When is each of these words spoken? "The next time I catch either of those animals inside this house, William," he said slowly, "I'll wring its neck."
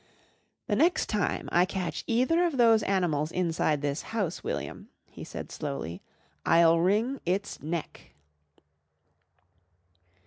"The 0.65 0.75
next 0.75 1.09
time 1.09 1.47
I 1.51 1.63
catch 1.63 2.03
either 2.07 2.43
of 2.43 2.57
those 2.57 2.81
animals 2.81 3.31
inside 3.31 3.83
this 3.83 4.01
house, 4.17 4.43
William," 4.43 4.89
he 5.05 5.23
said 5.23 5.51
slowly, 5.51 6.01
"I'll 6.43 6.79
wring 6.79 7.21
its 7.23 7.61
neck." 7.61 8.15